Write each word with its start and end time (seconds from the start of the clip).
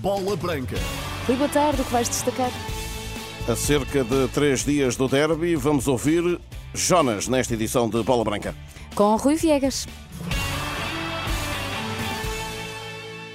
Bola 0.00 0.34
Branca. 0.34 0.76
Rui, 1.26 1.36
boa 1.36 1.48
tarde, 1.50 1.82
o 1.82 1.84
que 1.84 1.92
vais 1.92 2.08
destacar? 2.08 2.50
A 3.46 3.54
cerca 3.54 4.02
de 4.02 4.28
três 4.28 4.64
dias 4.64 4.96
do 4.96 5.06
derby, 5.06 5.54
vamos 5.56 5.88
ouvir 5.88 6.40
Jonas 6.72 7.28
nesta 7.28 7.52
edição 7.52 7.86
de 7.86 8.02
Bola 8.02 8.24
Branca. 8.24 8.54
Com 8.94 9.14
Rui 9.16 9.36
Viegas. 9.36 9.86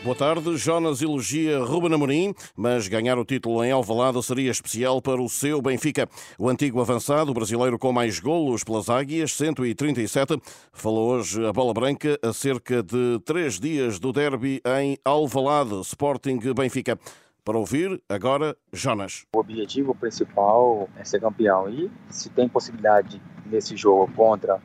Boa 0.06 0.16
tarde. 0.16 0.56
Jonas 0.56 1.02
elogia 1.02 1.58
Ruben 1.58 1.92
Amorim, 1.92 2.32
mas 2.56 2.88
ganhar 2.88 3.18
o 3.18 3.26
título 3.26 3.64
em 3.64 3.72
Alvalade 3.72 4.22
seria 4.22 4.52
especial 4.52 5.02
para 5.02 5.20
o 5.20 5.28
seu 5.28 5.60
Benfica. 5.64 6.08
O 6.38 6.48
antigo 6.48 6.80
avançado, 6.80 7.34
brasileiro 7.34 7.80
com 7.80 7.92
mais 7.92 8.20
golos 8.20 8.64
pelas 8.64 8.88
Águias, 8.88 9.34
137, 9.34 10.40
falou 10.72 11.10
hoje 11.10 11.44
a 11.44 11.52
bola 11.52 11.74
branca 11.74 12.20
a 12.22 12.32
cerca 12.32 12.84
de 12.84 13.20
três 13.26 13.60
dias 13.60 13.98
do 13.98 14.14
derby 14.14 14.62
em 14.80 14.96
Alvalade, 15.04 15.82
Sporting 15.82 16.38
Benfica. 16.54 17.00
Para 17.44 17.58
ouvir, 17.58 18.00
agora, 18.08 18.56
Jonas. 18.72 19.26
O 19.36 19.40
objetivo 19.40 19.96
principal 19.96 20.88
é 21.00 21.04
ser 21.04 21.20
campeão 21.20 21.68
e 21.68 21.90
se 22.12 22.30
tem 22.30 22.48
possibilidade 22.48 23.20
nesse 23.48 23.76
jogo 23.76 24.14
contra 24.14 24.62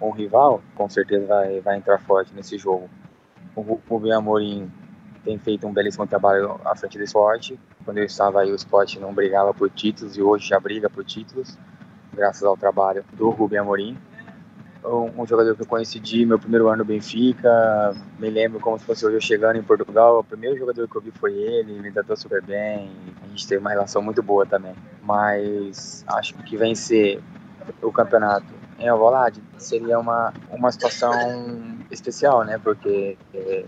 um 0.00 0.12
rival, 0.12 0.62
com 0.76 0.88
certeza 0.88 1.26
vai, 1.26 1.60
vai 1.60 1.78
entrar 1.78 1.98
forte 1.98 2.32
nesse 2.32 2.56
jogo. 2.56 2.88
O 3.56 3.80
Rubem 3.88 4.12
Amorim 4.12 4.70
tem 5.24 5.38
feito 5.38 5.66
um 5.66 5.72
belíssimo 5.72 6.06
trabalho 6.06 6.60
à 6.64 6.76
frente 6.76 6.98
do 6.98 7.04
esporte. 7.04 7.58
Quando 7.84 7.98
eu 7.98 8.04
estava 8.04 8.40
aí, 8.40 8.52
o 8.52 8.54
esporte 8.54 9.00
não 9.00 9.12
brigava 9.12 9.54
por 9.54 9.70
títulos 9.70 10.16
e 10.16 10.22
hoje 10.22 10.48
já 10.48 10.60
briga 10.60 10.88
por 10.90 11.04
títulos, 11.04 11.58
graças 12.12 12.42
ao 12.42 12.56
trabalho 12.56 13.04
do 13.14 13.30
Rubem 13.30 13.58
Amorim. 13.58 13.96
Um, 14.84 15.26
jogador 15.26 15.56
que 15.56 15.62
eu 15.62 15.66
conheci 15.66 15.98
de 15.98 16.26
meu 16.26 16.38
primeiro 16.38 16.68
ano 16.68 16.78
no 16.78 16.84
Benfica, 16.84 17.96
me 18.18 18.28
lembro 18.28 18.60
como 18.60 18.78
se 18.78 18.84
fosse 18.84 19.06
hoje 19.06 19.16
eu 19.16 19.20
chegando 19.20 19.56
em 19.56 19.62
Portugal, 19.62 20.18
o 20.18 20.24
primeiro 20.24 20.58
jogador 20.58 20.86
que 20.86 20.94
eu 20.94 21.00
vi 21.00 21.10
foi 21.10 21.32
ele, 21.32 21.80
me 21.80 21.90
tratou 21.90 22.14
super 22.14 22.42
bem, 22.42 22.90
a 23.22 23.26
gente 23.28 23.48
teve 23.48 23.60
uma 23.62 23.70
relação 23.70 24.02
muito 24.02 24.22
boa 24.22 24.44
também. 24.44 24.74
Mas 25.02 26.04
acho 26.06 26.34
que 26.34 26.54
vencer 26.54 27.22
o 27.80 27.90
campeonato 27.90 28.52
em 28.78 28.86
Alvalade 28.86 29.42
seria 29.56 29.98
uma, 29.98 30.34
uma 30.50 30.70
situação 30.70 31.12
especial, 31.90 32.44
né? 32.44 32.58
Porque 32.58 33.16
é, 33.32 33.64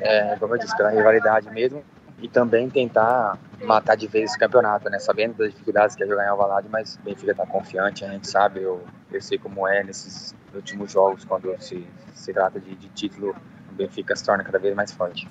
é, 0.00 0.36
como 0.36 0.54
eu 0.54 0.58
disse, 0.58 0.76
pela 0.76 0.90
rivalidade 0.90 1.50
mesmo, 1.50 1.82
e 2.18 2.28
também 2.28 2.68
tentar 2.68 3.38
matar 3.62 3.96
de 3.96 4.06
vez 4.06 4.34
o 4.34 4.38
campeonato, 4.38 4.88
né? 4.88 4.98
Sabendo 4.98 5.34
das 5.34 5.50
dificuldades 5.50 5.96
que 5.96 6.02
é 6.02 6.06
jogar 6.06 6.24
em 6.24 6.28
Alvalade, 6.28 6.68
mas 6.70 6.96
o 6.96 7.00
Benfica 7.00 7.34
tá 7.34 7.46
confiante, 7.46 8.04
a 8.04 8.08
gente 8.08 8.28
sabe, 8.28 8.62
eu, 8.62 8.82
eu 9.10 9.20
sei 9.20 9.38
como 9.38 9.66
é 9.66 9.82
nesses 9.82 10.34
últimos 10.54 10.90
jogos, 10.92 11.24
quando 11.24 11.54
se, 11.60 11.86
se 12.14 12.32
trata 12.32 12.58
de, 12.60 12.74
de 12.74 12.88
título, 12.88 13.34
o 13.70 13.74
Benfica 13.74 14.14
se 14.14 14.24
torna 14.24 14.44
cada 14.44 14.58
vez 14.58 14.74
mais 14.74 14.92
forte. 14.92 15.28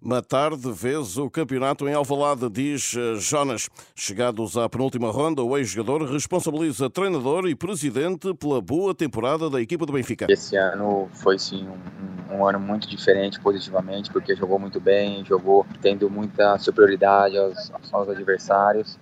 Matar 0.00 0.56
de 0.56 0.72
vez 0.72 1.18
o 1.18 1.28
campeonato 1.30 1.86
em 1.86 1.92
Alvalade, 1.92 2.48
diz 2.48 2.94
eh, 2.96 3.16
Jonas. 3.16 3.68
Chegados 3.94 4.56
à 4.56 4.68
penúltima 4.68 5.10
ronda, 5.10 5.42
o 5.42 5.56
ex-jogador 5.58 6.10
responsabiliza 6.10 6.88
treinador 6.88 7.46
e 7.46 7.54
presidente 7.54 8.32
pela 8.34 8.60
boa 8.62 8.94
temporada 8.94 9.50
da 9.50 9.60
equipa 9.60 9.84
do 9.84 9.92
Benfica. 9.92 10.26
Esse 10.28 10.56
ano 10.56 11.08
foi 11.12 11.38
sim 11.38 11.68
um, 11.68 12.34
um, 12.34 12.46
ano 12.46 12.58
muito 12.58 12.88
diferente 12.88 13.38
positivamente, 13.40 14.10
porque 14.10 14.34
jogou 14.34 14.58
muito 14.58 14.80
bem, 14.80 15.24
jogou 15.24 15.66
tendo 15.82 16.08
muita 16.08 16.58
superioridade 16.58 17.36
aos, 17.36 17.70
aos 17.92 18.08
adversários 18.08 18.98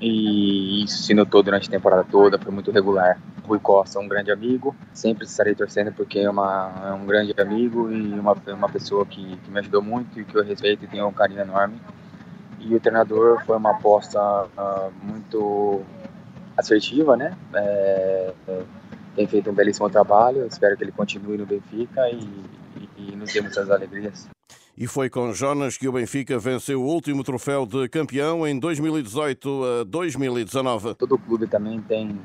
e 0.00 0.84
isso 0.84 1.02
se 1.02 1.14
notou 1.14 1.42
durante 1.42 1.68
a 1.68 1.70
temporada 1.70 2.04
toda, 2.04 2.38
foi 2.38 2.52
muito 2.52 2.70
regular. 2.70 3.20
Rui 3.44 3.58
Costa, 3.58 3.98
um 3.98 4.08
grande 4.08 4.30
amigo, 4.30 4.74
sempre 4.92 5.24
estarei 5.24 5.54
torcendo 5.54 5.92
porque 5.92 6.20
é, 6.20 6.30
uma, 6.30 6.72
é 6.86 6.92
um 6.92 7.04
grande 7.04 7.34
amigo 7.40 7.90
e 7.90 8.18
uma, 8.18 8.36
uma 8.48 8.68
pessoa 8.68 9.04
que, 9.04 9.36
que 9.38 9.50
me 9.50 9.58
ajudou 9.60 9.82
muito 9.82 10.20
e 10.20 10.24
que 10.24 10.36
eu 10.36 10.44
respeito 10.44 10.84
e 10.84 10.88
tenho 10.88 11.06
um 11.06 11.12
carinho 11.12 11.40
enorme. 11.40 11.80
E 12.60 12.74
o 12.74 12.80
treinador 12.80 13.44
foi 13.44 13.56
uma 13.56 13.72
aposta 13.72 14.20
uh, 14.20 14.92
muito 15.02 15.82
assertiva, 16.56 17.16
né? 17.16 17.36
É, 17.54 18.32
é, 18.48 18.62
tem 19.16 19.26
feito 19.26 19.50
um 19.50 19.54
belíssimo 19.54 19.90
trabalho, 19.90 20.46
espero 20.46 20.76
que 20.76 20.84
ele 20.84 20.92
continue 20.92 21.36
no 21.36 21.46
Benfica 21.46 22.08
e, 22.08 22.24
e, 22.96 23.12
e 23.12 23.16
nos 23.16 23.32
dê 23.32 23.40
muitas 23.40 23.70
alegrias. 23.70 24.28
E 24.76 24.86
foi 24.86 25.10
com 25.10 25.34
Jonas 25.34 25.76
que 25.76 25.86
o 25.86 25.92
Benfica 25.92 26.38
venceu 26.38 26.80
o 26.80 26.86
último 26.86 27.22
troféu 27.22 27.66
de 27.66 27.86
campeão 27.90 28.46
em 28.46 28.58
2018 28.58 29.64
a 29.64 29.84
2019. 29.84 30.94
Todo 30.94 31.18
clube 31.18 31.46
também 31.46 31.78
tem, 31.82 32.18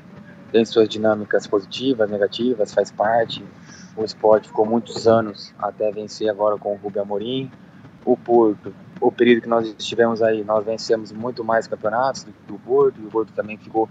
tem 0.50 0.63
suas 0.63 0.88
dinâmicas 0.88 1.46
positivas, 1.46 2.09
negativas, 2.09 2.74
faz 2.74 2.90
parte. 2.90 3.44
O 3.97 4.03
esporte 4.06 4.47
ficou 4.47 4.66
muitos 4.66 5.09
anos 5.09 5.53
até 5.59 5.91
vencer 5.91 6.30
agora 6.30 6.58
com 6.58 6.74
o 6.74 6.78
Rubem 6.78 7.02
Amorim. 7.02 7.52
O 8.06 8.16
Porto, 8.16 8.74
o 9.02 9.12
período 9.12 9.41
que 9.41 9.50
nós 9.50 9.68
estivemos 9.78 10.22
aí, 10.22 10.41
nós 10.46 10.66
vencemos 10.66 11.12
muito 11.12 11.44
mais 11.44 11.68
campeonatos 11.68 12.24
do 12.24 12.31
que 12.31 12.53
o 12.53 12.59
Porto, 12.59 13.02
e 13.02 13.06
o 13.06 13.09
Porto 13.09 13.34
também 13.34 13.58
ficou 13.58 13.90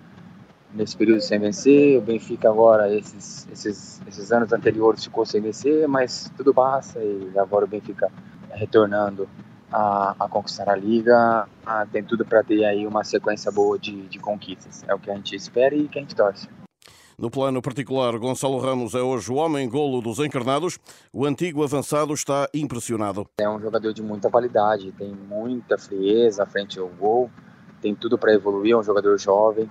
nesse 0.72 0.96
período 0.96 1.20
sem 1.20 1.38
vencer. 1.38 1.98
O 1.98 2.00
Benfica 2.00 2.48
agora, 2.48 2.90
esses, 2.90 3.46
esses, 3.52 4.00
esses 4.08 4.32
anos 4.32 4.50
anteriores, 4.50 5.04
ficou 5.04 5.26
sem 5.26 5.42
vencer, 5.42 5.86
mas 5.86 6.32
tudo 6.38 6.54
passa 6.54 6.98
e 7.04 7.30
agora 7.38 7.66
o 7.66 7.68
Benfica 7.68 8.10
retornando 8.56 9.28
a, 9.70 10.16
a 10.18 10.28
conquistar 10.28 10.68
a 10.68 10.76
liga, 10.76 11.46
a, 11.64 11.86
tem 11.86 12.02
tudo 12.02 12.24
para 12.24 12.42
ter 12.42 12.64
aí 12.64 12.86
uma 12.86 13.04
sequência 13.04 13.52
boa 13.52 13.78
de, 13.78 14.08
de 14.08 14.18
conquistas. 14.18 14.84
É 14.88 14.94
o 14.94 14.98
que 14.98 15.10
a 15.10 15.14
gente 15.14 15.36
espera 15.36 15.74
e 15.74 15.88
que 15.88 15.98
a 15.98 16.02
gente 16.02 16.14
torce. 16.14 16.48
No 17.18 17.30
plano 17.30 17.62
particular, 17.62 18.18
Gonçalo 18.18 18.58
Ramos 18.58 18.94
é 18.94 19.00
hoje 19.00 19.32
o 19.32 19.36
homem-golo 19.36 20.02
dos 20.02 20.18
encarnados. 20.18 20.78
O 21.10 21.24
antigo 21.24 21.64
avançado 21.64 22.12
está 22.12 22.46
impressionado. 22.52 23.26
É 23.38 23.48
um 23.48 23.58
jogador 23.58 23.94
de 23.94 24.02
muita 24.02 24.28
qualidade, 24.28 24.92
tem 24.92 25.14
muita 25.14 25.78
frieza 25.78 26.42
à 26.42 26.46
frente 26.46 26.78
ao 26.78 26.88
gol, 26.88 27.30
tem 27.80 27.94
tudo 27.94 28.18
para 28.18 28.34
evoluir, 28.34 28.74
é 28.74 28.76
um 28.76 28.82
jogador 28.82 29.18
jovem, 29.18 29.70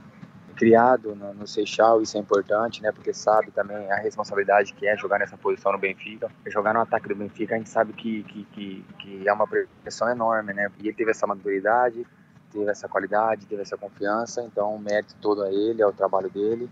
criado 0.56 1.14
no, 1.16 1.34
no 1.34 1.46
Seixal, 1.46 2.02
isso 2.02 2.18
é 2.18 2.20
importante, 2.20 2.82
né? 2.82 2.92
Porque 2.92 3.14
sabe 3.14 3.52
também 3.52 3.92
a 3.92 3.98
responsabilidade 3.98 4.74
que 4.74 4.88
é 4.88 4.98
jogar 4.98 5.20
nessa 5.20 5.38
posição 5.38 5.72
no 5.72 5.78
Benfica. 5.78 6.32
Jogar 6.48 6.74
no 6.74 6.80
ataque 6.80 7.10
do 7.10 7.16
Benfica, 7.16 7.56
a 7.56 7.58
gente 7.58 7.70
sabe 7.70 7.94
que, 7.94 8.24
que, 8.24 8.44
que, 8.46 8.86
que 9.00 9.28
é 9.28 9.34
uma 9.34 9.46
pressão 9.48 10.10
enorme, 10.10 10.54
né? 10.54 10.72
E 10.80 10.88
ele 10.88 10.96
teve 10.96 11.12
essa 11.12 11.28
maturidade, 11.28 12.08
teve 12.52 12.70
essa 12.72 12.88
qualidade, 12.88 13.46
teve 13.46 13.62
essa 13.62 13.78
confiança, 13.78 14.42
então 14.42 14.74
o 14.74 14.80
mérito 14.80 15.16
todo 15.22 15.44
a 15.44 15.52
ele, 15.52 15.84
ao 15.84 15.92
trabalho 15.92 16.30
dele. 16.30 16.70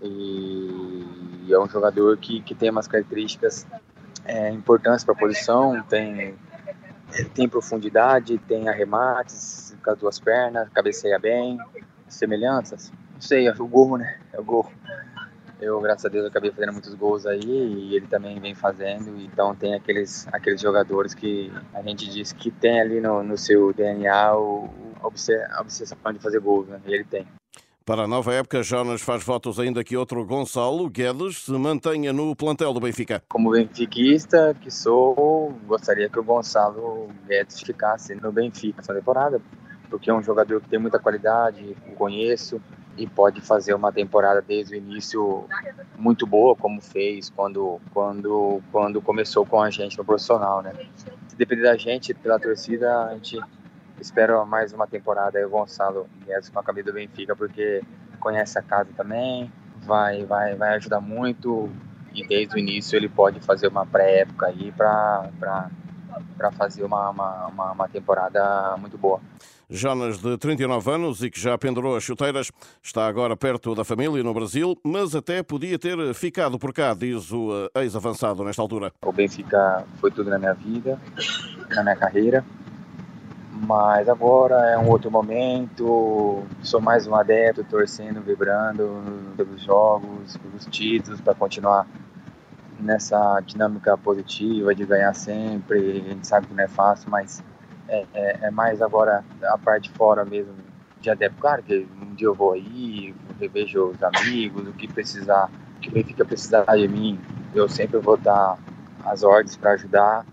E 0.00 1.52
é 1.52 1.58
um 1.58 1.68
jogador 1.68 2.16
que, 2.16 2.40
que 2.40 2.54
tem 2.54 2.70
umas 2.70 2.88
características 2.88 3.66
é, 4.24 4.50
importantes 4.50 5.04
para 5.04 5.14
a 5.14 5.18
posição, 5.18 5.80
tem, 5.82 6.34
tem 7.34 7.48
profundidade, 7.48 8.38
tem 8.38 8.68
arremates 8.68 9.76
com 9.84 9.90
as 9.90 9.98
duas 9.98 10.18
pernas, 10.18 10.68
cabeceia 10.70 11.18
bem, 11.18 11.58
semelhanças 12.08 12.92
sei, 13.22 13.48
o 13.48 13.66
gol, 13.66 13.96
né? 13.96 14.18
É 14.32 14.40
o 14.40 14.44
gol. 14.44 14.70
Eu, 15.60 15.80
graças 15.80 16.04
a 16.04 16.08
Deus, 16.08 16.26
acabei 16.26 16.50
fazendo 16.50 16.72
muitos 16.72 16.92
gols 16.94 17.24
aí 17.24 17.40
e 17.40 17.94
ele 17.94 18.08
também 18.08 18.38
vem 18.40 18.52
fazendo. 18.52 19.16
Então 19.20 19.54
tem 19.54 19.74
aqueles, 19.74 20.26
aqueles 20.32 20.60
jogadores 20.60 21.14
que 21.14 21.52
a 21.72 21.80
gente 21.82 22.10
diz 22.10 22.32
que 22.32 22.50
tem 22.50 22.80
ali 22.80 23.00
no, 23.00 23.22
no 23.22 23.38
seu 23.38 23.72
DNA 23.72 24.36
o, 24.36 24.68
a 25.00 25.06
obsessão 25.06 25.96
de 26.12 26.18
fazer 26.18 26.40
gols, 26.40 26.66
né? 26.66 26.80
E 26.84 26.92
ele 26.92 27.04
tem. 27.04 27.26
Para 27.84 28.02
a 28.02 28.08
nova 28.08 28.32
época, 28.32 28.62
Jonas 28.62 29.02
faz 29.02 29.24
votos 29.24 29.58
ainda 29.58 29.82
que 29.82 29.96
outro 29.96 30.24
Gonçalo 30.24 30.88
Guedes 30.88 31.44
se 31.44 31.52
mantenha 31.52 32.12
no 32.12 32.34
plantel 32.34 32.72
do 32.72 32.80
Benfica. 32.80 33.22
Como 33.28 33.50
benfiquista 33.50 34.56
que 34.60 34.70
sou, 34.70 35.52
gostaria 35.66 36.08
que 36.08 36.18
o 36.18 36.24
Gonçalo 36.24 37.08
Guedes 37.26 37.60
ficasse 37.60 38.14
no 38.14 38.32
Benfica 38.32 38.80
essa 38.80 38.94
temporada, 38.94 39.40
porque 39.90 40.10
é 40.10 40.14
um 40.14 40.22
jogador 40.22 40.60
que 40.60 40.68
tem 40.68 40.78
muita 40.78 41.00
qualidade, 41.00 41.76
conheço, 41.96 42.60
e 42.96 43.06
pode 43.06 43.40
fazer 43.40 43.74
uma 43.74 43.92
temporada 43.92 44.42
desde 44.42 44.74
o 44.74 44.76
início 44.76 45.46
muito 45.96 46.26
boa, 46.26 46.54
como 46.54 46.80
fez 46.80 47.30
quando, 47.30 47.80
quando, 47.92 48.62
quando 48.70 49.00
começou 49.00 49.46
com 49.46 49.62
a 49.62 49.70
gente 49.70 49.96
no 49.96 50.04
profissional, 50.04 50.62
né? 50.62 50.72
Se 51.28 51.36
depender 51.36 51.62
da 51.62 51.76
gente, 51.76 52.12
pela 52.12 52.38
torcida, 52.38 53.06
a 53.06 53.14
gente 53.14 53.40
espera 54.00 54.44
mais 54.44 54.72
uma 54.72 54.86
temporada 54.86 55.38
aí 55.38 55.44
o 55.44 55.50
Gonçalo 55.50 56.06
Guedes 56.26 56.48
com 56.48 56.58
a 56.58 56.62
camisa 56.62 56.86
do 56.86 56.94
Benfica, 56.94 57.34
porque 57.34 57.82
conhece 58.20 58.58
a 58.58 58.62
casa 58.62 58.90
também, 58.96 59.50
vai, 59.78 60.24
vai, 60.24 60.54
vai 60.54 60.74
ajudar 60.74 61.00
muito 61.00 61.70
e 62.14 62.26
desde 62.26 62.54
o 62.54 62.58
início 62.58 62.96
ele 62.96 63.08
pode 63.08 63.40
fazer 63.40 63.68
uma 63.68 63.86
pré-época 63.86 64.46
aí 64.46 64.70
para 64.72 65.30
fazer 66.52 66.84
uma, 66.84 67.10
uma, 67.10 67.46
uma, 67.46 67.72
uma 67.72 67.88
temporada 67.88 68.76
muito 68.76 68.98
boa. 68.98 69.20
Jonas, 69.72 70.18
de 70.18 70.36
39 70.36 70.90
anos 70.90 71.22
e 71.22 71.30
que 71.30 71.40
já 71.40 71.56
pendurou 71.56 71.96
as 71.96 72.02
chuteiras, 72.04 72.52
está 72.82 73.06
agora 73.06 73.34
perto 73.34 73.74
da 73.74 73.82
família 73.84 74.22
no 74.22 74.34
Brasil, 74.34 74.78
mas 74.84 75.14
até 75.14 75.42
podia 75.42 75.78
ter 75.78 76.12
ficado 76.12 76.58
por 76.58 76.74
cá, 76.74 76.92
diz 76.92 77.32
o 77.32 77.70
eh, 77.74 77.80
ex-avançado 77.80 78.44
nesta 78.44 78.60
altura. 78.60 78.92
O 79.02 79.10
Benfica 79.10 79.82
foi 79.98 80.10
tudo 80.10 80.28
na 80.28 80.38
minha 80.38 80.52
vida, 80.52 81.00
na 81.70 81.82
minha 81.82 81.96
carreira, 81.96 82.44
mas 83.50 84.10
agora 84.10 84.56
é 84.72 84.76
um 84.76 84.90
outro 84.90 85.10
momento, 85.10 86.42
sou 86.62 86.80
mais 86.80 87.06
um 87.06 87.14
adepto, 87.14 87.64
torcendo, 87.64 88.20
vibrando 88.20 89.34
pelos 89.38 89.62
jogos, 89.62 90.36
pelos 90.36 90.66
títulos, 90.66 91.18
para 91.22 91.34
continuar 91.34 91.86
nessa 92.78 93.40
dinâmica 93.40 93.96
positiva 93.96 94.74
de 94.74 94.84
ganhar 94.84 95.14
sempre. 95.14 96.02
A 96.04 96.08
gente 96.10 96.26
sabe 96.26 96.48
que 96.48 96.54
não 96.54 96.62
é 96.62 96.68
fácil, 96.68 97.10
mas 97.10 97.42
é, 97.88 98.06
é, 98.14 98.38
é, 98.42 98.50
mais 98.50 98.80
agora 98.80 99.24
a 99.44 99.58
parte 99.58 99.90
fora 99.90 100.24
mesmo 100.24 100.54
de 101.00 101.10
adepto. 101.10 101.38
Claro 101.40 101.62
que 101.62 101.86
um 102.00 102.14
dia 102.14 102.26
eu 102.26 102.34
vou 102.34 102.52
aí, 102.52 103.14
revejo 103.38 103.90
os 103.90 104.02
amigos, 104.02 104.68
o 104.68 104.72
que 104.72 104.86
precisar, 104.86 105.50
o 105.76 105.80
que 105.80 105.88
o 105.88 105.92
Benfica 105.92 106.24
precisar 106.24 106.64
de 106.64 106.88
mim, 106.88 107.20
eu 107.54 107.68
sempre 107.68 107.98
vou 107.98 108.16
dar 108.16 108.58
as 109.04 109.22
ordens 109.22 109.56
para 109.56 109.72
ajudar, 109.72 110.24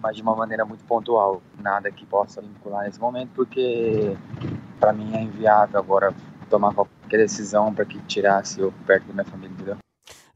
mas 0.00 0.16
de 0.16 0.22
uma 0.22 0.34
maneira 0.34 0.64
muito 0.64 0.84
pontual. 0.84 1.42
Nada 1.58 1.90
que 1.90 2.06
possa 2.06 2.40
vincular 2.40 2.84
nesse 2.84 3.00
momento, 3.00 3.30
porque 3.34 4.16
para 4.80 4.92
mim 4.92 5.14
é 5.14 5.22
inviável 5.22 5.78
agora 5.78 6.14
tomar 6.48 6.72
qualquer 6.72 7.18
decisão 7.18 7.74
para 7.74 7.84
que 7.84 7.98
tirasse 8.00 8.60
eu 8.60 8.72
perto 8.86 9.06
da 9.06 9.12
minha 9.12 9.24
família, 9.24 9.52
entendeu? 9.52 9.85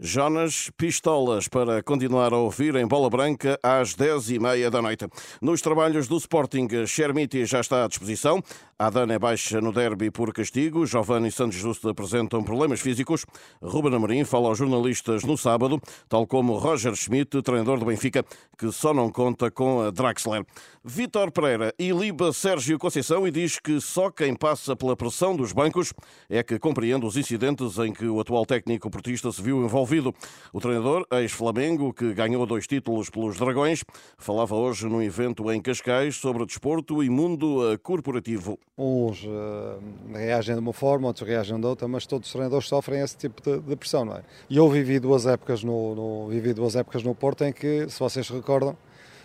Jonas 0.02 0.70
Pistolas 0.78 1.46
para 1.46 1.82
continuar 1.82 2.32
a 2.32 2.38
ouvir 2.38 2.74
em 2.76 2.86
Bola 2.86 3.10
Branca 3.10 3.60
às 3.62 3.94
10h30 3.94 4.70
da 4.70 4.80
noite. 4.80 5.06
Nos 5.42 5.60
trabalhos 5.60 6.08
do 6.08 6.16
Sporting, 6.16 6.86
Chermiti 6.86 7.44
já 7.44 7.60
está 7.60 7.84
à 7.84 7.88
disposição. 7.88 8.42
Adana 8.82 9.12
é 9.12 9.18
baixa 9.18 9.60
no 9.60 9.72
derby 9.72 10.10
por 10.10 10.32
castigo. 10.32 10.86
Giovanni 10.86 11.28
e 11.28 11.30
Santos 11.30 11.58
Justo 11.58 11.90
apresentam 11.90 12.42
problemas 12.42 12.80
físicos. 12.80 13.26
Ruben 13.60 13.94
Amorim 13.94 14.24
fala 14.24 14.48
aos 14.48 14.56
jornalistas 14.56 15.22
no 15.22 15.36
sábado, 15.36 15.78
tal 16.08 16.26
como 16.26 16.56
Roger 16.56 16.96
Schmidt, 16.96 17.42
treinador 17.42 17.78
do 17.78 17.84
Benfica, 17.84 18.24
que 18.56 18.72
só 18.72 18.94
não 18.94 19.12
conta 19.12 19.50
com 19.50 19.82
a 19.82 19.90
Draxler. 19.90 20.46
Vítor 20.82 21.30
Pereira 21.30 21.74
iliba 21.78 22.32
Sérgio 22.32 22.78
Conceição 22.78 23.28
e 23.28 23.30
diz 23.30 23.58
que 23.58 23.82
só 23.82 24.10
quem 24.10 24.34
passa 24.34 24.74
pela 24.74 24.96
pressão 24.96 25.36
dos 25.36 25.52
bancos 25.52 25.92
é 26.26 26.42
que 26.42 26.58
compreende 26.58 27.04
os 27.04 27.18
incidentes 27.18 27.76
em 27.76 27.92
que 27.92 28.06
o 28.06 28.18
atual 28.18 28.46
técnico 28.46 28.88
portista 28.88 29.30
se 29.30 29.42
viu 29.42 29.62
envolvido. 29.62 30.14
O 30.54 30.58
treinador, 30.58 31.06
ex-Flamengo, 31.12 31.92
que 31.92 32.14
ganhou 32.14 32.46
dois 32.46 32.66
títulos 32.66 33.10
pelos 33.10 33.36
Dragões, 33.36 33.84
falava 34.16 34.54
hoje 34.54 34.86
num 34.86 35.02
evento 35.02 35.52
em 35.52 35.60
Cascais 35.60 36.16
sobre 36.16 36.46
desporto 36.46 37.04
e 37.04 37.10
mundo 37.10 37.78
corporativo. 37.82 38.58
Uns 38.78 39.24
uh, 39.24 39.78
reagem 40.14 40.54
de 40.54 40.60
uma 40.60 40.72
forma, 40.72 41.08
outros 41.08 41.28
reagem 41.28 41.60
de 41.60 41.66
outra, 41.66 41.86
mas 41.86 42.06
todos 42.06 42.28
os 42.28 42.32
treinadores 42.32 42.66
sofrem 42.66 43.00
esse 43.00 43.16
tipo 43.16 43.42
de, 43.42 43.60
de 43.60 43.76
pressão, 43.76 44.04
não 44.04 44.16
é? 44.16 44.22
E 44.48 44.56
eu 44.56 44.68
vivi 44.70 44.98
duas 44.98 45.26
épocas 45.26 45.62
no, 45.62 45.94
no, 45.94 46.28
vivi 46.28 46.54
duas 46.54 46.76
épocas 46.76 47.02
no 47.02 47.14
Porto 47.14 47.44
em 47.44 47.52
que, 47.52 47.86
se 47.88 47.98
vocês 47.98 48.28
recordam, 48.30 48.76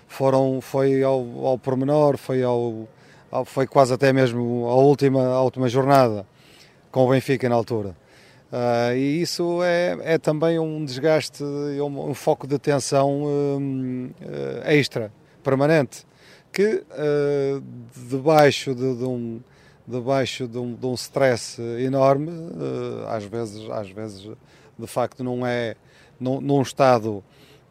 foram, 0.08 0.60
foi 0.60 1.04
ao, 1.04 1.46
ao 1.46 1.58
pormenor, 1.58 2.18
foi, 2.18 2.44
ao, 2.44 2.88
ao, 3.32 3.46
foi 3.46 3.66
quase 3.66 3.94
até 3.94 4.12
mesmo 4.12 4.68
a 4.68 4.76
última, 4.76 5.26
a 5.26 5.42
última 5.42 5.70
jornada 5.70 6.26
com 6.92 7.06
o 7.06 7.10
Benfica 7.10 7.48
na 7.48 7.56
altura. 7.56 7.96
Uh, 8.52 8.96
e 8.96 9.22
isso 9.22 9.62
é, 9.64 9.98
é 10.02 10.18
também 10.18 10.60
um 10.60 10.84
desgaste, 10.84 11.44
um, 11.44 12.10
um 12.10 12.14
foco 12.14 12.46
de 12.46 12.60
tensão 12.60 13.24
um, 13.24 14.10
uh, 14.22 14.70
extra, 14.70 15.12
permanente 15.44 16.06
que 16.56 16.86
uh, 16.90 17.64
debaixo 18.10 18.74
de, 18.74 18.96
de, 18.96 19.04
um 19.04 19.42
debaixo 19.86 20.48
de 20.48 20.58
um, 20.58 20.74
de 20.74 20.86
um 20.86 20.94
stress 20.94 21.62
enorme 21.80 22.32
uh, 22.32 23.08
às 23.10 23.26
vezes 23.26 23.70
às 23.70 23.90
vezes 23.90 24.22
de 24.80 24.88
facto 24.88 25.22
não 25.22 25.46
é 25.46 25.76
num, 26.18 26.40
num 26.40 26.62
estado 26.62 27.22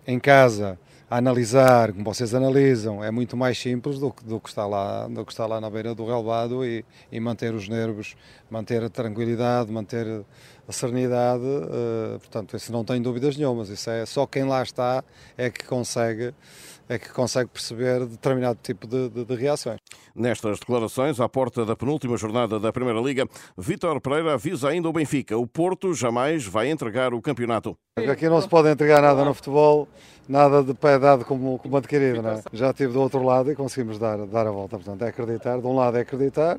em 0.06 0.20
casa 0.20 0.78
a 1.08 1.16
analisar 1.16 1.92
como 1.92 2.04
vocês 2.04 2.34
analisam 2.34 3.02
é 3.02 3.10
muito 3.10 3.38
mais 3.38 3.58
simples 3.58 3.98
do 3.98 4.12
que, 4.12 4.22
do 4.22 4.38
que 4.38 4.50
está 4.50 4.66
lá 4.66 5.08
do 5.08 5.25
que 5.25 5.32
está 5.32 5.46
lá 5.46 5.62
na 5.62 5.70
beira 5.70 5.94
do 5.94 6.04
relvado 6.04 6.62
e, 6.62 6.84
e 7.10 7.19
manter 7.19 7.54
os 7.54 7.66
nervos 7.66 8.14
manter 8.50 8.84
a 8.84 8.90
tranquilidade 8.90 9.72
manter 9.72 10.25
a 10.69 10.72
serenidade 10.72 11.42
uh, 11.42 12.19
portanto 12.19 12.56
isso 12.56 12.72
não 12.72 12.84
tem 12.84 13.00
dúvidas 13.00 13.36
nenhumas. 13.36 13.69
Isso 13.69 13.90
é 13.90 14.06
só 14.06 14.26
quem 14.26 14.44
lá 14.44 14.62
está 14.62 15.04
é 15.36 15.50
que 15.50 15.64
consegue 15.64 16.34
é 16.88 16.98
que 16.98 17.08
consegue 17.10 17.50
perceber 17.50 18.06
determinado 18.06 18.58
tipo 18.62 18.86
de, 18.86 19.08
de, 19.08 19.25
de, 19.25 19.34
reações. 19.34 19.78
Nestas 20.14 20.58
declarações, 20.58 21.20
à 21.20 21.28
porta 21.28 21.64
da 21.64 21.75
penúltima 21.75 22.16
jornada 22.16 22.60
da 22.60 22.72
Primeira 22.72 23.00
Liga, 23.00 23.26
Vítor 23.56 24.00
Pereira 24.00 24.34
avisa 24.34 24.69
ainda 24.69 24.88
o 24.88 24.92
Benfica: 24.92 25.36
o 25.36 25.46
Porto 25.46 25.94
jamais 25.94 26.46
vai 26.46 26.70
entregar 26.70 27.14
o 27.14 27.22
campeonato. 27.22 27.76
Aqui 27.96 28.28
não 28.28 28.40
se 28.40 28.48
pode 28.48 28.69
entregar 28.69 29.00
nada 29.00 29.25
no 29.25 29.34
futebol, 29.34 29.88
nada 30.28 30.62
de 30.62 30.75
pé 30.75 30.98
dado 30.98 31.25
como, 31.25 31.58
como 31.58 31.76
adquirido. 31.76 32.22
Não 32.22 32.31
é? 32.31 32.42
Já 32.52 32.70
estive 32.70 32.92
do 32.92 33.00
outro 33.00 33.22
lado 33.22 33.50
e 33.50 33.54
conseguimos 33.54 33.98
dar, 33.98 34.19
dar 34.26 34.46
a 34.46 34.50
volta. 34.50 34.76
Portanto, 34.76 35.02
é 35.02 35.08
acreditar. 35.08 35.58
De 35.58 35.66
um 35.66 35.75
lado 35.75 35.96
é 35.96 36.00
acreditar, 36.00 36.58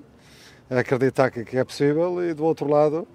é 0.70 0.80
acreditar 0.80 1.30
que, 1.30 1.44
que 1.44 1.58
é 1.58 1.64
possível, 1.64 2.24
e 2.24 2.34
do 2.34 2.44
outro 2.44 2.68
lado 2.68 3.08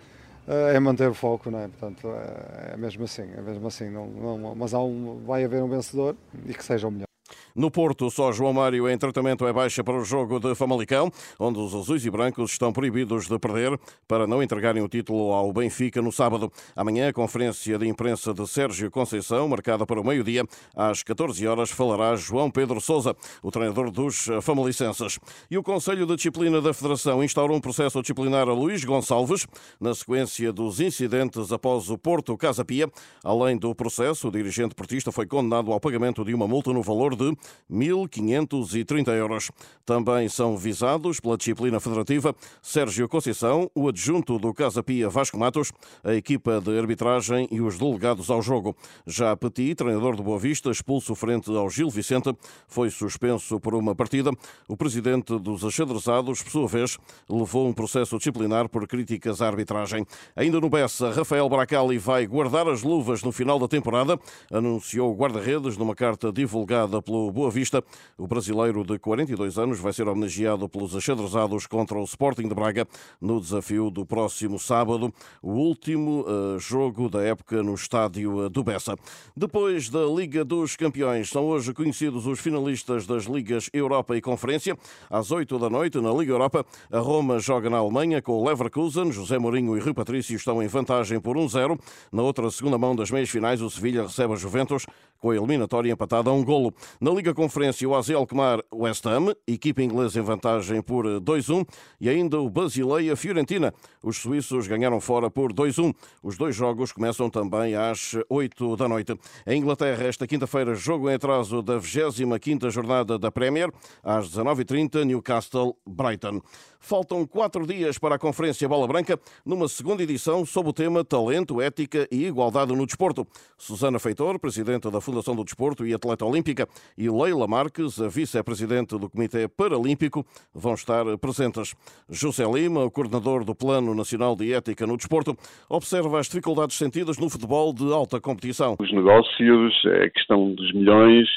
é 0.75 0.81
manter 0.81 1.09
o 1.09 1.15
foco, 1.15 1.51
não 1.51 1.61
é? 1.61 1.69
Portanto, 1.69 2.09
é, 2.09 2.77
mesmo 2.77 3.05
assim, 3.05 3.23
é 3.23 3.41
mesmo 3.41 3.67
assim. 3.67 3.91
Não, 3.91 4.07
não, 4.07 4.55
mas 4.55 4.75
há 4.75 4.81
um, 4.81 5.23
vai 5.25 5.45
haver 5.45 5.63
um 5.63 5.69
vencedor 5.69 6.17
e 6.47 6.55
que 6.55 6.65
seja 6.65 6.89
o 6.89 6.91
melhor. 6.91 7.10
No 7.55 7.71
Porto, 7.71 8.11
só 8.11 8.31
João 8.33 8.53
Mário 8.53 8.89
em 8.89 8.97
tratamento 8.97 9.47
é 9.47 9.53
baixa 9.53 9.83
para 9.83 9.97
o 9.97 10.05
jogo 10.05 10.39
de 10.39 10.55
Famalicão, 10.55 11.11
onde 11.39 11.59
os 11.59 11.75
azuis 11.75 12.05
e 12.05 12.11
brancos 12.11 12.53
estão 12.53 12.73
proibidos 12.73 13.27
de 13.27 13.39
perder 13.39 13.79
para 14.07 14.27
não 14.27 14.43
entregarem 14.43 14.83
o 14.83 14.89
título 14.89 15.33
ao 15.33 15.53
Benfica 15.53 16.01
no 16.01 16.13
sábado. 16.13 16.53
Amanhã, 16.77 17.09
a 17.09 17.13
conferência 17.13 17.79
de 17.79 17.89
imprensa 17.89 18.33
de 18.33 18.47
Sérgio 18.47 18.91
Conceição, 18.91 19.49
marcada 19.49 19.85
para 19.85 20.01
o 20.01 20.05
meio-dia, 20.05 20.45
às 20.77 21.03
14 21.03 21.47
horas, 21.47 21.71
falará 21.71 22.15
João 22.17 22.51
Pedro 22.51 22.81
Sousa, 22.81 23.17
o 23.43 23.51
treinador 23.51 23.91
dos 23.91 24.29
famalicenses. 24.43 25.19
E 25.51 25.59
o 25.59 25.63
Conselho 25.63 26.07
de 26.07 26.17
Disciplina 26.17 26.61
da 26.61 26.73
Federação 26.73 27.23
instaurou 27.25 27.57
um 27.57 27.61
processo 27.61 28.01
disciplinar 28.01 28.49
a 28.49 28.53
Luís 28.53 28.85
Gonçalves, 28.85 29.47
na 29.81 29.95
sequência 29.95 30.53
dos 30.53 30.81
incidentes 30.81 31.53
após 31.53 31.91
o 31.91 31.99
Porto 31.99 32.37
Casa 32.37 32.65
Pia. 32.65 32.91
Além 33.25 33.57
do 33.57 33.75
processo, 33.75 34.29
o 34.29 34.31
dirigente 34.31 34.75
portista 34.75 35.11
foi 35.11 35.27
condenado 35.27 35.73
ao 35.73 35.81
pagamento 35.81 36.25
de 36.25 36.35
uma 36.35 36.47
multa 36.47 36.73
no 36.73 36.83
valor 36.83 37.17
de 37.17 37.37
1.530 37.71 39.09
euros. 39.11 39.51
Também 39.85 40.29
são 40.29 40.57
visados 40.57 41.19
pela 41.19 41.37
disciplina 41.37 41.81
federativa 41.81 42.35
Sérgio 42.63 43.09
Conceição, 43.09 43.71
o 43.75 43.89
adjunto 43.89 44.39
do 44.39 44.55
Casa 44.55 44.83
Pia 44.83 45.09
Vasco 45.09 45.39
Matos, 45.39 45.73
a 46.05 46.15
equipa 46.15 46.61
de 46.61 46.79
arbitragem 46.79 47.49
e 47.51 47.61
os 47.61 47.79
delegados 47.79 48.31
ao 48.31 48.41
jogo. 48.41 48.77
Já 49.07 49.37
Petit, 49.37 49.75
treinador 49.75 50.17
do 50.17 50.23
Boa 50.23 50.39
Vista, 50.39 50.71
expulso 50.71 51.15
frente 51.15 51.51
ao 51.51 51.69
Gil 51.69 51.91
Vicente, 51.91 52.35
foi 52.69 52.91
suspenso 52.91 53.59
por 53.59 53.75
uma 53.75 53.95
partida. 53.95 54.31
O 54.69 54.77
presidente 54.77 55.39
dos 55.39 55.65
achadrezados, 55.65 56.43
por 56.43 56.51
sua 56.51 56.69
vez, 56.69 56.99
levou 57.29 57.67
um 57.67 57.73
processo 57.73 58.17
disciplinar 58.17 58.69
por 58.69 58.87
críticas 58.87 59.43
à 59.43 59.47
arbitragem. 59.47 60.07
Ainda 60.37 60.61
no 60.61 60.71
Bessa, 60.71 61.11
Rafael 61.11 61.49
Bracali 61.49 61.99
vai 61.99 62.27
guardar 62.27 62.69
as 62.69 62.83
luvas 62.83 63.23
no 63.23 63.33
final 63.33 63.59
da 63.59 63.67
temporada, 63.67 64.19
anunciou 64.53 65.13
o 65.13 65.17
guarda-redes 65.17 65.77
numa 65.77 65.95
carta 65.95 66.33
divulgada 66.33 67.03
pelo 67.03 67.30
Boa 67.33 67.51
Vista. 67.51 67.83
O 68.17 68.27
brasileiro 68.27 68.85
de 68.85 68.99
42 68.99 69.59
anos 69.59 69.79
vai 69.79 69.93
ser 69.93 70.09
homenageado 70.09 70.69
pelos 70.69 70.95
achadrezados 70.95 71.67
contra 71.67 71.99
o 71.99 72.05
Sporting 72.05 72.49
de 72.49 72.55
Braga 72.55 72.87
no 73.21 73.41
desafio 73.41 73.91
do 73.91 74.05
próximo 74.05 74.59
sábado, 74.59 75.13
o 75.43 75.53
último 75.53 76.23
uh, 76.23 76.59
jogo 76.59 77.09
da 77.09 77.23
época 77.23 77.63
no 77.63 77.75
estádio 77.75 78.49
do 78.49 78.63
Bessa. 78.63 78.97
Depois 79.37 79.89
da 79.89 80.05
Liga 80.05 80.45
dos 80.45 80.77
Campeões, 80.77 81.29
são 81.31 81.47
hoje 81.47 81.73
conhecidos 81.73 82.27
os 82.27 82.41
finalistas 82.41 83.07
das 83.07 83.25
Ligas 83.25 83.71
Europa 83.73 84.17
e 84.17 84.21
Conferência. 84.21 84.77
Às 85.09 85.31
8 85.31 85.59
da 85.59 85.71
noite, 85.71 86.01
na 86.01 86.13
Liga 86.13 86.33
Europa, 86.33 86.65
a 86.91 86.99
Roma 86.99 87.39
joga 87.39 87.71
na 87.71 87.79
Alemanha 87.79 88.21
com 88.23 88.33
o 88.33 88.45
Leverkusen. 88.47 89.13
José 89.13 89.39
Mourinho 89.39 89.77
e 89.77 89.81
Rui 89.81 89.95
Patrício 89.95 90.37
estão 90.37 90.63
em 90.63 90.67
vantagem 90.67 91.21
por 91.21 91.37
1-0. 91.37 91.79
Na 92.13 92.23
outra 92.23 92.51
segunda 92.51 92.79
mão 92.79 92.95
das 92.95 93.11
meias 93.11 93.31
finais, 93.31 93.61
o 93.61 93.71
Sevilha 93.71 94.03
recebe 94.03 94.33
a 94.33 94.37
Juventus 94.37 94.87
com 95.19 95.31
a 95.31 95.37
eliminatória 95.37 95.93
empatada 95.93 96.31
a 96.31 96.33
um 96.33 96.45
golo. 96.45 96.75
Na 97.01 97.11
Liga 97.21 97.35
Conferência, 97.35 97.87
o 97.87 97.95
AZ 97.95 98.09
Alkmaar 98.09 98.65
West 98.75 99.05
Ham, 99.05 99.35
equipa 99.47 99.83
inglesa 99.83 100.19
em 100.19 100.23
vantagem 100.23 100.81
por 100.81 101.05
2-1, 101.05 101.69
e 102.01 102.09
ainda 102.09 102.41
o 102.41 102.49
Basileia 102.49 103.15
Fiorentina. 103.15 103.75
Os 104.03 104.17
suíços 104.17 104.67
ganharam 104.67 104.99
fora 105.03 105.31
por 105.31 105.53
2-1. 105.53 105.95
Os 106.23 106.39
dois 106.39 106.57
jogos 106.57 106.93
começam 106.93 107.29
também 107.29 107.75
às 107.75 108.13
8 108.27 108.75
da 108.75 108.89
noite. 108.89 109.15
Em 109.47 109.61
Inglaterra, 109.61 110.05
esta 110.05 110.27
quinta-feira, 110.27 110.75
jogo 110.75 111.11
em 111.11 111.15
atraso 111.15 111.61
da 111.61 111.79
25ª 111.79 112.71
jornada 112.71 113.19
da 113.19 113.31
Premier, 113.31 113.71
às 114.03 114.31
19h30, 114.31 115.05
Newcastle 115.05 115.77
Brighton. 115.87 116.41
Faltam 116.83 117.27
quatro 117.27 117.67
dias 117.67 117.99
para 117.99 118.15
a 118.15 118.19
Conferência 118.19 118.67
Bola 118.67 118.89
Branca, 118.89 119.21
numa 119.45 119.69
segunda 119.69 120.03
edição 120.03 120.47
sob 120.47 120.71
o 120.71 120.73
tema 120.73 121.05
Talento, 121.05 121.61
Ética 121.61 122.09
e 122.11 122.25
Igualdade 122.25 122.75
no 122.75 122.87
Desporto. 122.87 123.27
Susana 123.59 123.99
Feitor, 123.99 124.39
presidenta 124.39 124.91
da 124.91 124.99
Fundação 124.99 125.37
do 125.37 125.45
Desporto 125.45 125.87
e 125.87 125.93
atleta 125.93 126.25
olímpica, 126.25 126.67
e 126.97 127.10
Leila 127.11 127.47
Marques, 127.47 128.01
a 128.01 128.09
vice-presidente 128.09 128.99
do 128.99 129.11
Comitê 129.11 129.49
Paralímpico, 129.49 130.25
vão 130.55 130.75
estar 130.75 131.05
presentes. 131.19 131.75
José 132.09 132.45
Lima, 132.45 132.85
o 132.85 132.91
coordenador 132.91 133.45
do 133.45 133.55
Plano 133.55 133.95
Nacional 133.95 134.37
de 134.37 134.53
Ética 134.53 134.87
no 134.87 134.97
Desporto, 134.97 135.37
observa 135.69 136.19
as 136.19 136.27
dificuldades 136.27 136.77
sentidas 136.77 137.19
no 137.19 137.29
futebol 137.29 137.73
de 137.73 137.93
alta 137.93 138.21
competição. 138.21 138.77
Os 138.79 138.93
negócios, 138.93 139.75
a 139.87 140.11
questão 140.11 140.55
dos 140.55 140.73
milhões, 140.73 141.29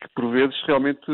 que 0.00 0.08
por 0.14 0.30
vezes 0.30 0.56
realmente 0.66 1.06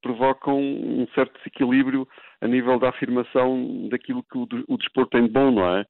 provocam 0.00 0.58
um 0.58 1.06
certo 1.14 1.36
desequilíbrio 1.38 2.06
a 2.40 2.46
nível 2.46 2.78
da 2.78 2.90
afirmação 2.90 3.88
daquilo 3.90 4.22
que 4.22 4.38
o, 4.38 4.76
desporto 4.76 5.10
tem 5.10 5.26
de 5.26 5.32
bom, 5.32 5.50
não 5.50 5.76
é? 5.76 5.84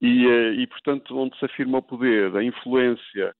E, 0.00 0.26
eh, 0.26 0.54
e, 0.54 0.66
portanto, 0.66 1.16
onde 1.16 1.38
se 1.38 1.44
afirma 1.44 1.78
o 1.78 1.82
poder, 1.82 2.36
a 2.36 2.42
influência 2.42 3.34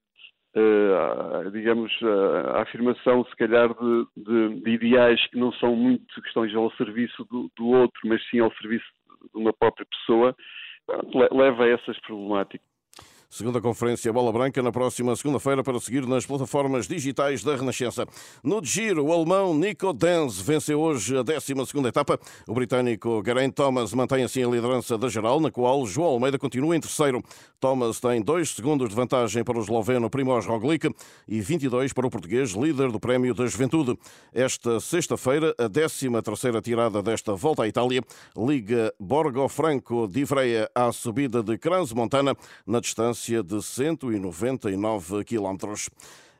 uh, 0.56 1.50
digamos, 1.50 1.92
uh, 2.02 2.56
a 2.56 2.62
afirmação, 2.62 3.24
se 3.24 3.36
calhar, 3.36 3.68
de, 3.68 4.06
de, 4.16 4.60
de, 4.60 4.70
ideais 4.70 5.24
que 5.28 5.38
não 5.38 5.52
são 5.54 5.74
muito 5.74 6.20
que 6.20 6.28
estão 6.28 6.44
ao 6.56 6.70
serviço 6.72 7.24
do, 7.30 7.50
do 7.56 7.68
outro, 7.68 8.00
mas 8.04 8.22
sim 8.28 8.40
ao 8.40 8.52
serviço 8.54 8.86
de 9.34 9.40
uma 9.40 9.52
própria 9.52 9.86
pessoa, 9.86 10.34
leva 11.32 11.64
a 11.64 11.68
essas 11.68 11.98
problemáticas. 12.00 12.71
Segunda 13.32 13.62
conferência 13.62 14.12
Bola 14.12 14.30
Branca 14.30 14.62
na 14.62 14.70
próxima 14.70 15.16
segunda-feira 15.16 15.64
para 15.64 15.80
seguir 15.80 16.06
nas 16.06 16.26
plataformas 16.26 16.86
digitais 16.86 17.42
da 17.42 17.56
Renascença. 17.56 18.06
No 18.44 18.62
giro, 18.62 19.06
o 19.06 19.10
alemão 19.10 19.54
Nico 19.54 19.90
Denz 19.94 20.38
venceu 20.38 20.78
hoje 20.78 21.16
a 21.16 21.22
12 21.22 21.54
etapa. 21.88 22.20
O 22.46 22.52
britânico 22.52 23.22
Geraint 23.24 23.54
Thomas 23.54 23.94
mantém 23.94 24.22
assim 24.22 24.44
a 24.44 24.48
liderança 24.48 24.98
da 24.98 25.08
geral, 25.08 25.40
na 25.40 25.50
qual 25.50 25.86
João 25.86 26.10
Almeida 26.10 26.38
continua 26.38 26.76
em 26.76 26.80
terceiro. 26.80 27.22
Thomas 27.58 28.00
tem 28.00 28.20
2 28.20 28.50
segundos 28.50 28.90
de 28.90 28.94
vantagem 28.94 29.42
para 29.42 29.56
o 29.56 29.62
esloveno 29.62 30.10
Primoz 30.10 30.44
Roglic 30.44 30.94
e 31.26 31.40
22 31.40 31.94
para 31.94 32.06
o 32.06 32.10
português, 32.10 32.50
líder 32.50 32.92
do 32.92 33.00
Prémio 33.00 33.32
da 33.32 33.46
Juventude. 33.46 33.98
Esta 34.30 34.78
sexta-feira, 34.78 35.54
a 35.56 35.70
13 35.70 36.10
terceira 36.22 36.60
tirada 36.60 37.02
desta 37.02 37.34
volta 37.34 37.62
à 37.62 37.68
Itália, 37.68 38.02
liga 38.36 38.92
Borgo 39.00 39.48
Franco 39.48 40.06
de 40.06 40.26
Freia 40.26 40.70
à 40.74 40.92
subida 40.92 41.42
de 41.42 41.56
Crans 41.56 41.94
Montana, 41.94 42.36
na 42.66 42.78
distância 42.78 43.21
distância 43.22 43.42
de 43.42 43.62
199 43.62 45.24
quilómetros. 45.24 45.88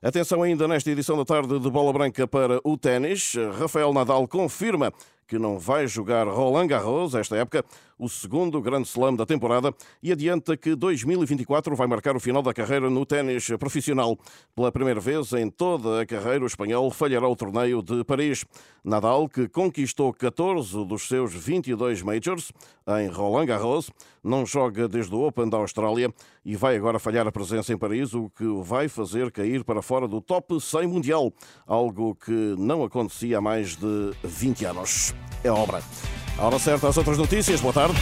Atenção 0.03 0.43
ainda 0.43 0.67
nesta 0.67 0.91
edição 0.91 1.17
da 1.17 1.25
tarde 1.25 1.61
de 1.61 1.71
Bola 1.71 1.93
Branca 1.93 2.27
para 2.27 2.61
o 2.65 2.77
ténis. 2.77 3.35
Rafael 3.57 3.93
Nadal 3.93 4.27
confirma 4.27 4.93
que 5.29 5.39
não 5.39 5.59
vai 5.59 5.87
jogar 5.87 6.27
Roland 6.27 6.67
Garros 6.67 7.15
esta 7.15 7.37
época, 7.37 7.65
o 7.99 8.09
segundo 8.09 8.61
grande 8.61 8.89
slam 8.89 9.15
da 9.15 9.27
temporada, 9.27 9.75
e 10.03 10.13
adianta 10.13 10.57
que 10.57 10.75
2024 10.75 11.75
vai 11.77 11.87
marcar 11.87 12.17
o 12.17 12.21
final 12.21 12.43
da 12.43 12.53
carreira 12.53 12.91
no 12.91 13.07
ténis 13.07 13.49
profissional. 13.59 14.19
Pela 14.55 14.73
primeira 14.73 15.01
vez 15.01 15.33
em 15.33 15.51
toda 15.51 16.03
a 16.03 16.07
carreira, 16.07 16.45
o 16.45 16.47
espanhol 16.47 16.91
falhará 16.91 17.29
o 17.29 17.37
torneio 17.37 17.83
de 17.83 18.05
Paris. 18.05 18.45
Nadal, 18.85 19.29
que 19.29 19.49
conquistou 19.49 20.13
14 20.13 20.85
dos 20.85 21.07
seus 21.07 21.33
22 21.33 22.03
majors 22.03 22.53
em 23.01 23.09
Roland 23.09 23.47
Garros, 23.47 23.91
não 24.23 24.45
joga 24.45 24.89
desde 24.89 25.15
o 25.15 25.27
Open 25.27 25.49
da 25.49 25.57
Austrália 25.57 26.13
e 26.45 26.57
vai 26.57 26.77
agora 26.77 26.99
falhar 26.99 27.27
a 27.27 27.33
presença 27.33 27.73
em 27.73 27.79
Paris, 27.79 28.15
o 28.15 28.29
que 28.31 28.45
o 28.45 28.63
vai 28.63 28.89
fazer 28.89 29.31
cair 29.31 29.65
para 29.65 29.83
fora 29.83 30.09
do 30.09 30.21
top 30.21 30.61
100 30.61 30.87
mundial, 30.87 31.33
algo 31.67 32.15
que 32.15 32.55
não 32.59 32.83
acontecia 32.83 33.39
há 33.39 33.41
mais 33.41 33.77
de 33.77 34.13
20 34.25 34.65
anos. 34.65 35.15
É 35.45 35.51
obra. 35.51 35.83
A 36.39 36.47
hora 36.47 36.59
certa, 36.59 36.89
as 36.89 36.97
outras 36.97 37.19
notícias. 37.19 37.61
Boa 37.61 37.73
tarde. 37.73 37.97